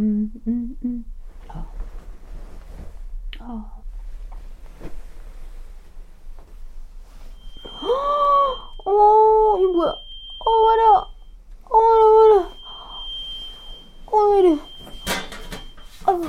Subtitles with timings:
[0.00, 1.04] 음, 음, 음,
[1.48, 1.66] 아,
[3.40, 3.70] 아.
[8.86, 9.90] 어머, 이 뭐야?
[9.90, 10.88] 어, 말이야.
[10.88, 12.50] 어, 말이야, 말이야.
[14.06, 14.58] 어, 왜 이래.
[16.06, 16.24] 아이고.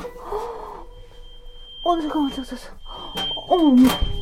[1.84, 3.30] 어, 잠깐만, 잠깐만, 잠깐만.
[3.48, 4.20] 어머, 어머.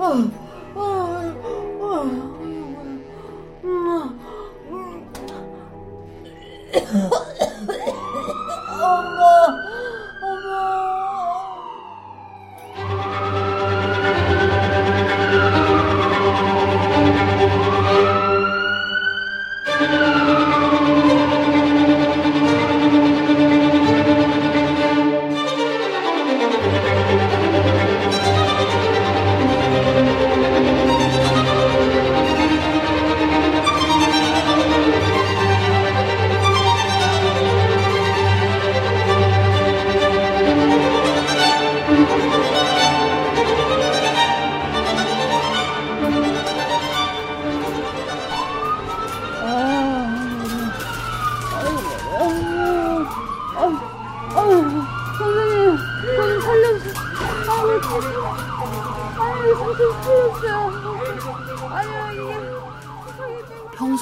[0.00, 0.32] 선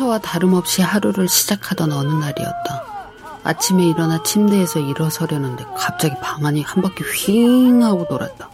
[0.08, 2.84] 평소와 다름없이 하루를 시작하던 어느 날이었다.
[3.44, 8.50] 아침에 일어나 침대에서 일어서려는데 갑자기 방 안이 한 바퀴 휙 하고 돌았다.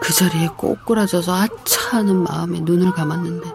[0.00, 3.52] 그 자리에 꼬꾸라져서 아차 하는 마음에 눈을 감았는데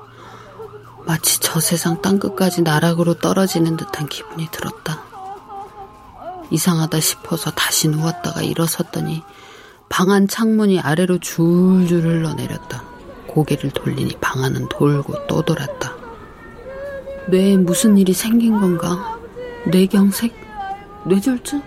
[1.05, 5.03] 마치 저 세상 땅 끝까지 나락으로 떨어지는 듯한 기분이 들었다.
[6.51, 9.23] 이상하다 싶어서 다시 누웠다가 일어섰더니
[9.89, 12.83] 방안 창문이 아래로 줄줄 흘러내렸다.
[13.27, 15.94] 고개를 돌리니 방 안은 돌고 또 돌았다.
[17.27, 19.17] 뇌에 무슨 일이 생긴 건가?
[19.65, 20.33] 뇌경색?
[21.05, 21.61] 뇌졸중?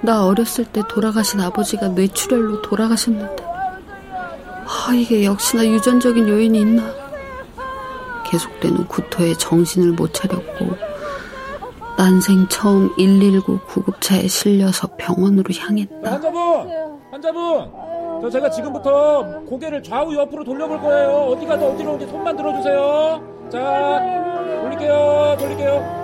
[0.00, 6.82] 나 어렸을 때 돌아가신 아버지가 뇌출혈로 돌아가셨는데 아 이게 역시나 유전적인 요인이 있나?
[8.26, 10.76] 계속되는 구토에 정신을 못 차렸고
[11.98, 16.10] 난생 처음 119 구급차에 실려서 병원으로 향했다.
[16.10, 16.40] 환자분!
[17.10, 17.70] 환자분!
[18.22, 21.10] 저 제가 지금부터 고개를 좌우 옆으로 돌려볼 거예요.
[21.32, 23.31] 어디 가서 어디로 오는지 손만 들어주세요.
[23.52, 24.00] 자,
[24.62, 25.36] 돌릴게요.
[25.38, 26.01] 돌릴게요.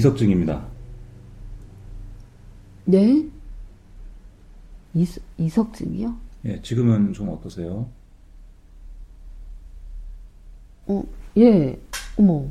[0.00, 0.66] 이석증입니다.
[2.86, 3.28] 네?
[4.94, 6.16] 이석, 이석증이요?
[6.46, 7.86] 예, 지금은 좀 어떠세요?
[10.86, 11.04] 어,
[11.36, 11.78] 예.
[12.16, 12.46] 어머.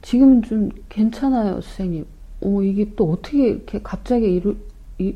[0.00, 2.06] 지금은 좀 괜찮아요, 선생님.
[2.40, 4.54] 어, 이게 또 어떻게 이렇게 갑자기 이러,
[4.98, 5.14] 이,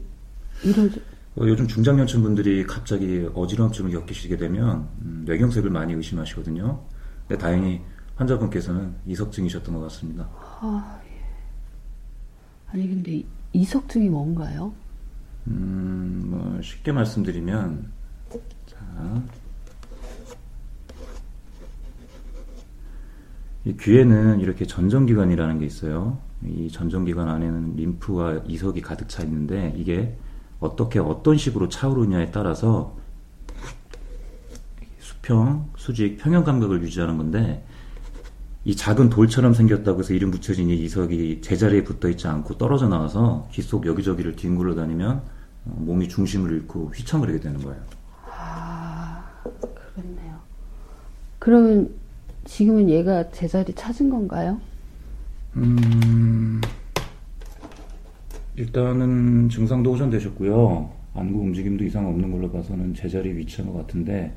[0.63, 1.01] 이러지?
[1.37, 6.83] 어, 요즘 중장년층 분들이 갑자기 어지러움증을 겪으시게 되면 음, 뇌경색을 많이 의심하시거든요.
[7.27, 7.81] 근데 다행히
[8.17, 10.29] 환자분께서는 이석증이셨던 것 같습니다.
[10.61, 11.12] 아, 예.
[12.73, 14.73] 아니, 근데 이- 이석증이 뭔가요?
[15.49, 17.91] 음, 뭐 쉽게 말씀드리면
[18.67, 19.23] 자,
[23.65, 26.19] 이 귀에는 이렇게 전정기관이라는 게 있어요.
[26.45, 30.17] 이 전정기관 안에는 림프와 이석이 가득 차 있는데 이게
[30.61, 32.97] 어떻게 어떤 식으로 차오르냐에 따라서
[34.99, 37.65] 수평, 수직, 평형 감각을 유지하는 건데
[38.65, 43.49] 이 작은 돌처럼 생겼다고 해서 이름 붙여진 이 이석이 제자리에 붙어 있지 않고 떨어져 나와서
[43.51, 45.23] 귀속 여기저기를 뒹굴러 다니면
[45.65, 47.81] 어, 몸이 중심을 잃고 휘청을 하게 되는 거예요.
[48.27, 49.25] 아,
[49.95, 50.39] 그렇네요.
[51.41, 51.91] 그러면
[52.45, 54.61] 지금은 얘가 제자리 찾은 건가요?
[55.57, 56.61] 음,
[58.57, 60.91] 일단은 증상도 호전되셨고요.
[61.15, 64.35] 안구 움직임도 이상 없는 걸로 봐서는 제자리 위치한 것 같은데,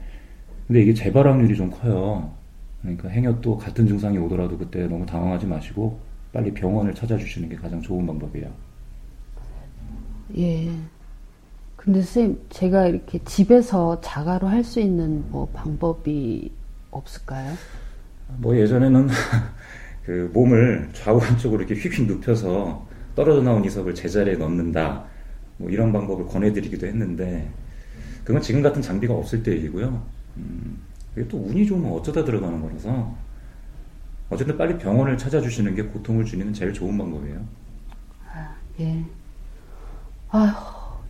[0.68, 2.34] 근데 이게 재발 확률이 좀 커요.
[2.86, 6.00] 그러니까 행여 또 같은 증상이 오더라도 그때 너무 당황하지 마시고
[6.32, 8.52] 빨리 병원을 찾아주시는 게 가장 좋은 방법이에요.
[10.38, 10.70] 예.
[11.76, 16.52] 근데 선생님, 제가 이렇게 집에서 자가로 할 수 있는 뭐 방법이
[16.92, 17.60] 없을까요?
[18.38, 19.08] 뭐 예전에는
[20.06, 25.06] 그 몸을 좌우 한쪽으로 이렇게 휙휙 눕혀서 떨어져 나온 이석을 제자리에 넣는다.
[25.58, 27.50] 뭐 이런 방법을 권해드리기도 했는데
[28.24, 30.04] 그건 지금 같은 장비가 없을 때 얘기고요.
[30.38, 30.78] 음,
[31.16, 33.16] 이게 또 운이 좋으면 어쩌다 들어가는 거라서
[34.30, 37.40] 어쨌든 빨리 병원을 찾아주시는 게 고통을 줄이는 제일 좋은 방법이에요.
[38.82, 39.04] 예.
[40.32, 40.52] 아휴,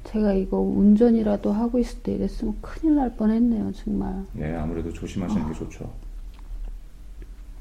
[0.03, 4.23] 제가 이거 운전이라도 하고 있을 때 이랬으면 큰일 날 뻔했네요, 정말.
[4.37, 5.89] 예, 아무래도 조심하시는 게 좋죠.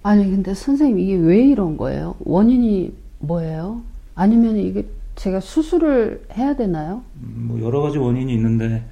[0.03, 2.17] 아니, 근데 선생님, 이게 왜 이런 거예요?
[2.21, 3.81] 원인이 뭐예요?
[4.15, 4.87] 아니면 이게
[5.17, 7.03] 제가 수술을 해야 되나요?
[7.23, 8.85] 음, 뭐 여러 가지 원인이 있는데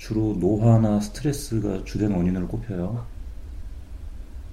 [0.00, 3.04] 주로 노화나 스트레스가 주된 원인으로 꼽혀요.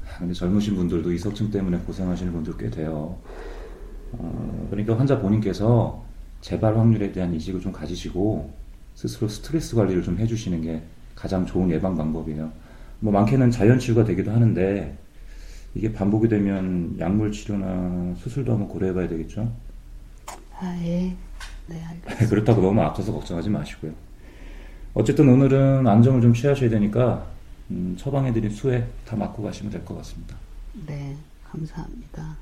[0.05, 3.17] 아, 근데 젊으신 분들도 이석증 때문에 고생하시는 분들 꽤 돼요.
[4.11, 6.03] 어, 그러니까 환자 본인께서
[6.41, 8.51] 재발 확률에 대한 인식을 좀 가지시고
[8.93, 10.83] 스스로 스트레스 관리를 좀 해주시는 게
[11.15, 12.51] 가장 좋은 예방 방법이에요.
[12.99, 14.97] 뭐 많게는 자연 치유가 되기도 하는데
[15.75, 19.49] 이게 반복이 되면 약물 치료나 수술도 한번 고려해봐야 되겠죠.
[20.59, 21.15] 아, 예.
[21.67, 22.27] 네, 알겠습니다.
[22.27, 24.06] 그렇다고 너무 앞서서 걱정하지 마시고요.
[24.99, 27.23] 어쨌든 오늘은 안정을 좀 취하셔야 되니까
[27.69, 30.35] 음, 처방해드린 수액 다 맞고 가시면 될 것 같습니다.
[30.87, 31.15] 네,
[31.51, 32.35] 감사합니다.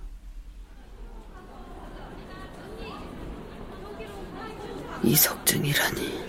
[5.03, 6.25] 이석증이라니.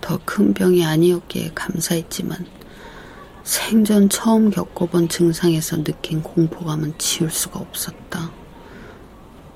[0.00, 2.46] 더 큰 병이 아니었기에 감사했지만
[3.44, 8.30] 생전 처음 겪어본 증상에서 느낀 공포감은 지울 수가 없었다.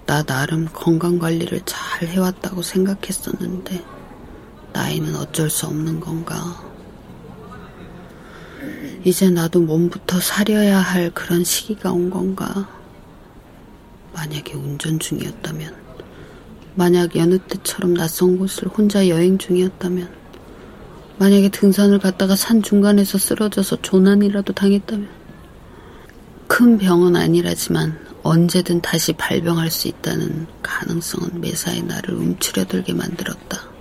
[0.07, 3.96] 나 나름 건강 관리를 잘 해왔다고 생각했었는데
[4.77, 6.63] 나이는 어쩔 수 없는 건가.
[9.05, 12.69] 이제 나도 몸부터 사려야 할 그런 시기가 온 건가?
[14.13, 15.75] 만약에 운전 중이었다면,
[16.75, 20.11] 만약 여느 때처럼 낯선 곳을 혼자 여행 중이었다면,
[21.19, 25.09] 만약에 등산을 갔다가 산 중간에서 쓰러져서 조난이라도 당했다면,
[26.49, 33.75] 큰 병은 아니라지만 언제든 다시 발병할 수 있다는 가능성은 매사에 나를 움츠려들게 만들었다.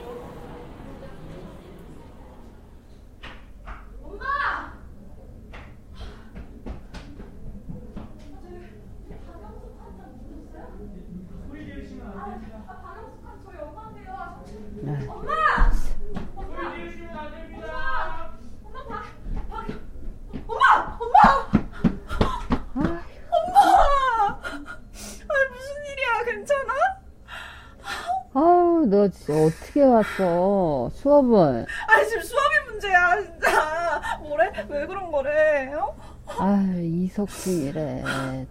[25.27, 26.23] 아니 무슨 일이야?
[26.25, 26.73] 괜찮아?
[29.25, 30.89] 진짜 어떻게 왔어?
[30.93, 31.65] 수업을.
[31.87, 34.01] 아니 지금 수업이 문제야 진짜.
[34.21, 34.51] 뭐래?
[34.69, 35.73] 왜 그런 거래?
[35.73, 35.95] 어?
[36.39, 38.03] 아유, 이석증이래.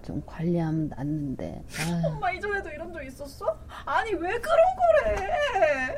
[0.04, 1.62] 좀 관리하면 낫는데.
[1.78, 3.56] 아유, 엄마 이전에도 이런 적 있었어?
[3.84, 5.96] 아니 왜 그런 거래?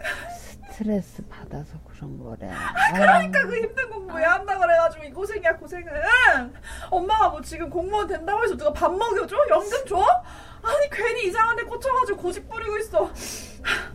[0.70, 2.50] 스트레스 받아서 그런 거래.
[2.94, 5.90] 그러니까 그 힘든 공부 왜 한다 그래가지고 이 고생이야 고생은.
[6.90, 9.36] 엄마가 뭐 지금 공무원 된다고 해서 누가 밥 먹여줘?
[9.48, 9.96] 연금 줘?
[10.62, 13.10] 아니 괜히 이상한 데 꽂혀가지고 고집 부리고 있어.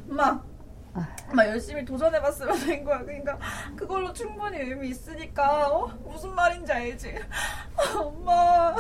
[0.10, 0.42] 엄마.
[1.32, 3.00] 엄마 열심히 도전해봤으면 된 거야.
[3.00, 3.38] 그러니까
[3.76, 5.88] 그걸로 충분히 의미 있으니까 어?
[6.04, 7.16] 무슨 말인지 알지?
[7.98, 8.76] 엄마.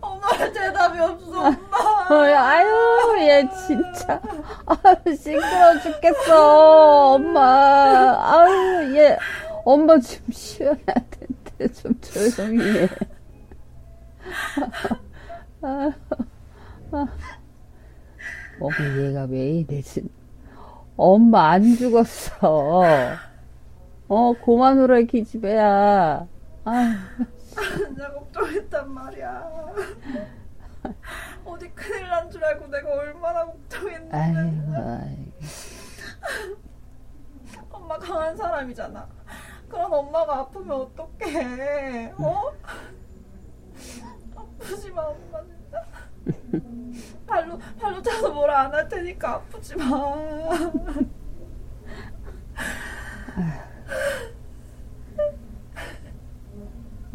[0.00, 2.08] 엄마 대답이 없어 엄마.
[2.10, 4.20] 아유, 얘 진짜.
[4.66, 7.14] 아유, 시끄러워 죽겠어.
[7.14, 8.34] 엄마.
[8.34, 9.16] 아유, 얘.
[9.64, 12.88] 엄마 좀 쉬어야 되는데, 좀 조용히 해.
[18.60, 20.08] 어머 얘가 왜 이래 진
[20.98, 22.82] 엄마 안 죽었어
[24.08, 26.26] 어 고만 울어 기집애야
[26.64, 26.94] 아
[27.76, 29.44] 진짜 걱정했단 말이야.
[31.44, 34.16] 어디 큰일 난 줄 알고 내가 얼마나 걱정했는데.
[34.16, 35.32] 아이고 아이고
[37.70, 39.08] 엄마 강한 사람이잖아.
[39.68, 42.12] 그런 엄마가 아프면 어떡해?
[42.18, 42.52] 어?
[44.36, 45.57] 아프지 마, 엄마 진짜.
[47.26, 49.84] 발로 발로 차서 뭐라 안할 테니까 아프지 마.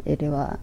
[0.06, 0.56] 이리 와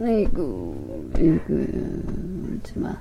[0.00, 2.96] 아이고 아이고 울지 마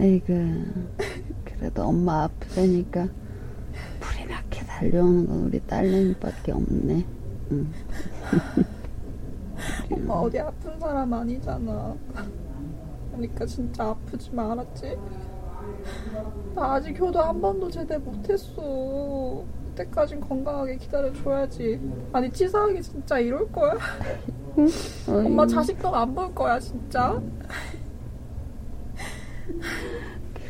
[0.00, 0.24] 아이고
[1.44, 3.06] 그래도 엄마 아프다니까
[4.00, 7.06] 불이 나게 달려오는 건 우리 딸내미밖에 없네
[7.52, 7.72] 응.
[9.90, 11.94] 엄마 어디 아픈 사람 아니잖아.
[13.10, 14.98] 그러니까 진짜 아프지 마, 알았지?
[16.54, 19.44] 나 아직 효도 한 번도 제대 못했어.
[19.68, 21.80] 그때까진 건강하게 기다려줘야지.
[22.12, 23.74] 아니 치사하게 진짜 이럴 거야?
[25.08, 27.20] 엄마 자식도 안 볼 거야 진짜?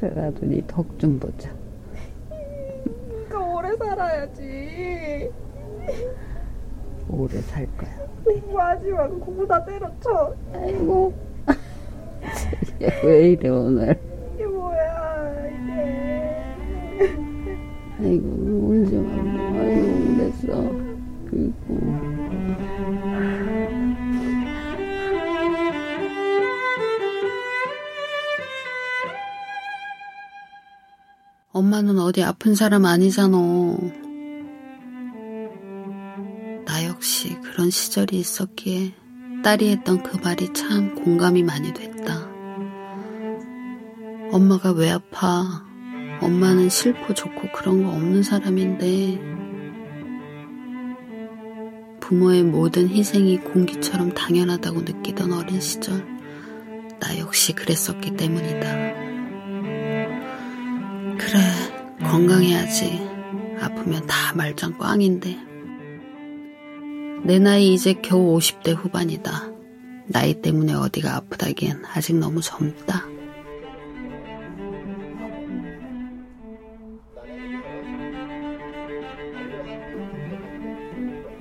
[0.00, 1.50] 그래라도 네 덕 좀 보자
[3.28, 5.30] 그러니까 오래 살아야지.
[7.12, 7.90] 오래 살 거야
[8.24, 10.34] 공부하지 말고 공부 다 때려쳐.
[10.54, 11.12] 아이고
[13.04, 14.00] 왜 이래 오늘
[14.34, 17.16] 이게 뭐야 이게.
[18.00, 20.72] 아이고 울지 마 아이고 그랬어
[21.28, 22.02] 그리고
[31.52, 33.36] 엄마는 어디 아픈 사람 아니잖아.
[37.72, 38.92] 시절이 있었기에
[39.42, 42.30] 딸이 했던 그 말이 참 공감이 많이 됐다.
[44.30, 45.64] 엄마가 왜 아파?
[46.20, 49.20] 엄마는 싫고 좋고 그런 거 없는 사람인데
[52.00, 56.06] 부모의 모든 희생이 공기처럼 당연하다고 느끼던 어린 시절
[57.00, 58.72] 나 역시 그랬었기 때문이다.
[61.16, 61.40] 그래
[62.02, 63.00] 건강해야지
[63.60, 65.51] 아프면 다 말짱 꽝인데
[67.24, 69.50] 내 나이 이제 겨우 50대 후반이다.
[70.08, 73.04] 나이 때문에 어디가 아프다기엔 아직 너무 젊다.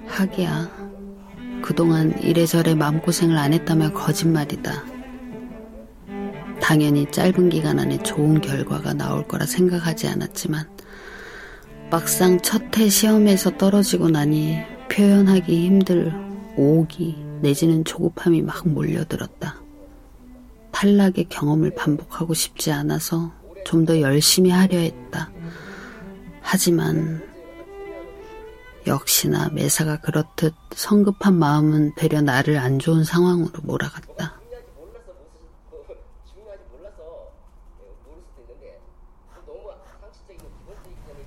[0.07, 0.69] 하기야.
[1.63, 4.83] 그동안 이래저래 마음고생을 안 했다면 거짓말이다.
[6.61, 10.69] 당연히 짧은 기간 안에 좋은 결과가 나올 거라 생각하지 않았지만,
[11.89, 14.59] 막상 첫 해 시험에서 떨어지고 나니
[14.91, 16.11] 표현하기 힘들
[16.57, 19.55] 오기 내지는 조급함이 막 몰려들었다.
[20.71, 23.31] 탈락의 경험을 반복하고 싶지 않아서
[23.65, 25.31] 좀 더 열심히 하려 했다.
[26.41, 27.21] 하지만
[28.85, 34.41] 역시나 매사가 그렇듯 성급한 마음은 되려 나를 안 좋은 상황으로 몰아갔다.
[36.33, 37.31] 중요하지 몰라서
[38.05, 38.81] 모를 수도 있는데
[39.45, 39.71] 너무
[40.01, 41.21] 상식적이고 기본적이기 때문에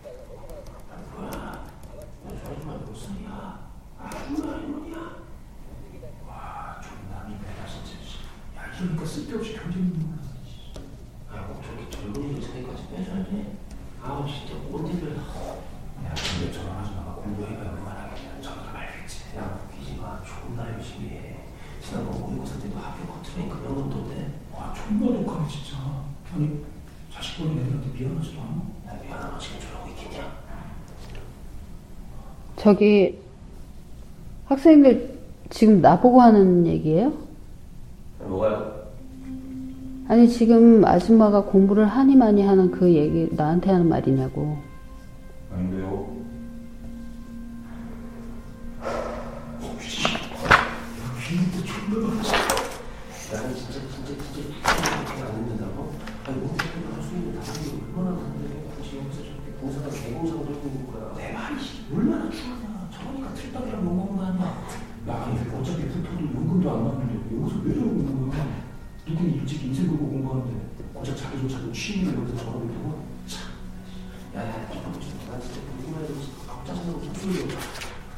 [8.76, 9.94] 그러니까 쓸데없이 경쟁
[11.32, 13.56] 야, 꼭 저렇게 젊은이들 사이까지 빼줘야 돼.
[14.02, 15.16] 아우 진짜 꼰대들.
[15.16, 20.22] 야 근데 저런 하지 마 공부해봐야 그만하겠냐 저런 말겠지 야 웃기지 마.
[20.22, 21.44] 존나 열심히 해.
[21.82, 22.76] 지난번 모의고사 때도
[23.34, 24.30] 커트라인 그런 건던데.
[24.54, 25.76] 와 존나 독하네 진짜
[26.34, 26.60] 아니
[27.12, 28.62] 자식 보는 애들한테 미안하지도 않아?
[28.86, 30.32] 나 미안하고 지금 저러고 있겠냐?
[32.56, 33.18] 저기
[34.46, 35.18] 학생들
[35.50, 37.12] 지금 나보고 하는 얘기예요?
[38.20, 38.84] 뭐가요?
[40.08, 44.56] 아니 지금 아줌마가 공부를 하니 많이 하는 그 얘기 나한테 하는 말이냐고.
[45.52, 46.13] 아닌데요.
[71.14, 73.40] 고작 자기조차도 취미를 여기서 저러고 있고 참
[74.34, 76.14] 야야 좀 진짜 나 진짜 해도
[76.66, 77.56] 짜증나고 속쓰려.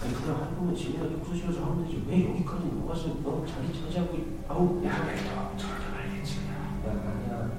[0.00, 4.16] 아니 그냥 한 번은 지네가 욕하시면서 하면 되지 왜 여기까지 와가지고 너 자기 차지하고
[4.48, 5.22] 아우 야 그래도
[5.58, 7.50] 저렇게 말겠지 야 아니야.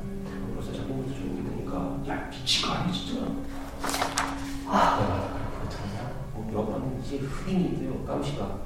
[0.55, 3.29] 벌써 자기부터 조용히 되니까 야 미친 거 아니야 진짜 야,
[5.59, 6.13] 그렇다냐?
[6.33, 8.03] 뭐 여러분 이제 흑인이 있대요.
[8.05, 8.59] 깜시가.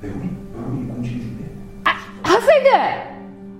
[0.00, 0.52] 외국인?
[0.54, 1.22] 외국인 공식 중에?
[1.24, 1.53] 학생들!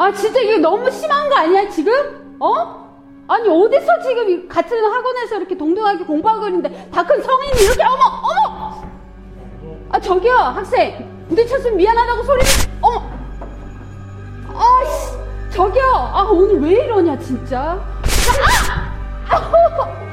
[0.04, 2.37] 아, 진짜 이거 너무 심한 거 아니야, 지금?
[2.38, 2.84] 어?
[3.26, 8.02] 아니, 어디서 지금 이 같은 학원에서 이렇게 동등하게 공부하고 있는데 다 큰 성인이 이렇게, 어머,
[8.23, 8.82] 어머!
[9.90, 11.26] 아, 저기요, 학생.
[11.30, 12.42] 부딪혔으면 미안하다고 소리,
[12.82, 13.02] 어머!
[14.54, 15.12] 아이씨,
[15.56, 15.84] 저기요.
[15.94, 17.78] 아, 오늘 왜 이러냐, 진짜.
[19.30, 19.34] 아!
[19.37, 20.03] 아우!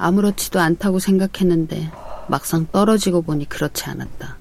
[0.00, 1.90] 아무렇지도 않다고 생각했는데
[2.26, 4.38] 막상 떨어지고 보니 그렇지 않았다.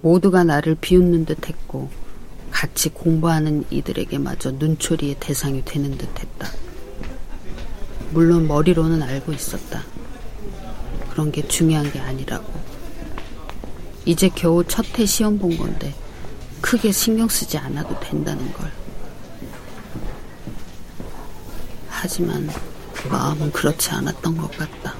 [0.00, 1.90] 모두가 나를 비웃는 듯 했고
[2.50, 6.48] 같이 공부하는 이들에게마저 눈초리의 대상이 되는 듯 했다.
[8.12, 9.82] 물론 머리로는 알고 있었다.
[11.10, 12.52] 그런 게 중요한 게 아니라고.
[14.06, 15.92] 이제 겨우 첫 해 시험 본 건데
[16.62, 18.70] 크게 신경 쓰지 않아도 된다는 걸.
[21.88, 22.48] 하지만
[23.10, 24.94] 마음은 그렇지 않았던 것 같다.